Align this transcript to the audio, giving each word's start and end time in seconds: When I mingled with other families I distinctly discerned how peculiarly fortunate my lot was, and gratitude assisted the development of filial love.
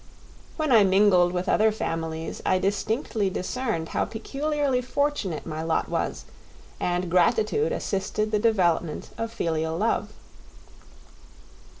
When 0.57 0.71
I 0.71 0.83
mingled 0.83 1.31
with 1.31 1.47
other 1.47 1.71
families 1.71 2.41
I 2.43 2.57
distinctly 2.57 3.29
discerned 3.29 3.89
how 3.89 4.05
peculiarly 4.05 4.81
fortunate 4.81 5.45
my 5.45 5.61
lot 5.61 5.89
was, 5.89 6.25
and 6.79 7.07
gratitude 7.07 7.71
assisted 7.71 8.31
the 8.31 8.39
development 8.39 9.11
of 9.19 9.31
filial 9.31 9.77
love. 9.77 10.11